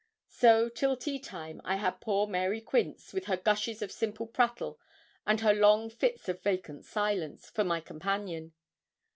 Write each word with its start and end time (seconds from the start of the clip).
So 0.31 0.67
till 0.67 0.97
tea 0.97 1.19
time 1.19 1.61
I 1.63 1.75
had 1.75 2.01
poor 2.01 2.25
Mary 2.25 2.59
Quince, 2.59 3.13
with 3.13 3.25
her 3.25 3.37
gushes 3.37 3.83
of 3.83 3.91
simple 3.91 4.25
prattle 4.25 4.79
and 5.27 5.41
her 5.41 5.53
long 5.53 5.91
fits 5.91 6.27
of 6.27 6.41
vacant 6.41 6.85
silence, 6.85 7.51
for 7.51 7.63
my 7.63 7.81
companion. 7.81 8.53